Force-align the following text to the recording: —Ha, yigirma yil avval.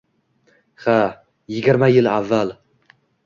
—Ha, 0.85 0.95
yigirma 1.55 1.91
yil 1.93 2.11
avval. 2.15 2.55